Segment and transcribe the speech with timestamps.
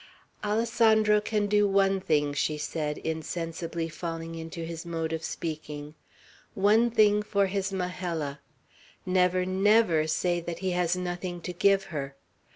[0.43, 5.93] "Alessandro can do one thing," she said, insensibly falling into his mode of speaking,
[6.55, 8.39] "one thing for his Majella:
[9.05, 12.15] never, never say that he has nothing to give her.